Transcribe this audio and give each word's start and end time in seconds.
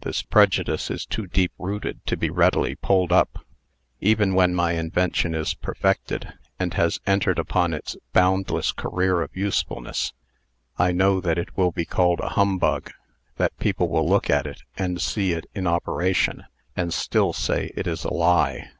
This 0.00 0.22
prejudice 0.22 0.90
is 0.90 1.04
too 1.04 1.26
deep 1.26 1.52
rooted 1.58 2.00
to 2.06 2.16
be 2.16 2.30
readily 2.30 2.76
pulled 2.76 3.12
up. 3.12 3.44
Even 4.00 4.32
when 4.32 4.54
my 4.54 4.72
invention 4.72 5.34
is 5.34 5.52
perfected, 5.52 6.32
and 6.58 6.72
has 6.72 6.98
entered 7.06 7.38
upon 7.38 7.74
its 7.74 7.94
boundless 8.14 8.72
career 8.72 9.20
of 9.20 9.36
usefulness, 9.36 10.14
I 10.78 10.92
know 10.92 11.20
that 11.20 11.36
it 11.36 11.58
will 11.58 11.72
be 11.72 11.84
called 11.84 12.20
a 12.20 12.30
humbug; 12.30 12.90
that 13.36 13.58
people 13.58 13.90
will 13.90 14.08
look 14.08 14.30
at 14.30 14.46
it, 14.46 14.62
and 14.78 14.98
see 14.98 15.32
it 15.34 15.44
in 15.54 15.66
operation, 15.66 16.44
and 16.74 16.90
still 16.94 17.34
say 17.34 17.70
it 17.74 17.86
is 17.86 18.02
a 18.02 18.14
lie. 18.14 18.70